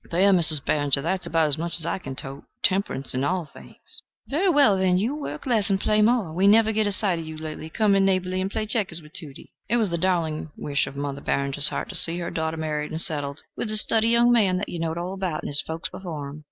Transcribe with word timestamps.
"There, 0.09 0.33
Mizzes 0.33 0.61
Barringer! 0.65 1.03
there's 1.03 1.27
about 1.27 1.47
as 1.49 1.59
much 1.59 1.77
as 1.77 1.85
I 1.85 1.99
can 1.99 2.15
tote. 2.15 2.45
Temperance 2.63 3.13
in 3.13 3.23
all 3.23 3.45
things." 3.45 4.01
"Very 4.27 4.49
well, 4.49 4.75
then, 4.75 4.97
you 4.97 5.15
work 5.15 5.45
less 5.45 5.69
and 5.69 5.79
play 5.79 6.01
more. 6.01 6.33
We 6.33 6.47
never 6.47 6.71
get 6.71 6.87
a 6.87 6.91
sight 6.91 7.19
of 7.19 7.27
you 7.27 7.37
lately. 7.37 7.69
Come 7.69 7.93
in 7.93 8.03
neighborly 8.03 8.41
and 8.41 8.49
play 8.49 8.65
checkers 8.65 8.99
with 8.99 9.13
Tudie." 9.13 9.51
It 9.69 9.77
was 9.77 9.91
the 9.91 9.99
darling 9.99 10.49
wish 10.57 10.87
of 10.87 10.95
Mother 10.95 11.21
Barringer's 11.21 11.67
heart 11.69 11.89
to 11.89 11.95
see 11.95 12.17
her 12.17 12.31
daughter 12.31 12.57
married 12.57 12.89
and 12.89 12.99
settled 12.99 13.41
with 13.55 13.69
"a 13.69 13.77
stiddy 13.77 14.09
young 14.09 14.31
man 14.31 14.57
that 14.57 14.69
you 14.69 14.79
knowed 14.79 14.97
all 14.97 15.13
about, 15.13 15.43
and 15.43 15.49
his 15.49 15.61
folks 15.61 15.87
before 15.89 16.29
him." 16.29 16.39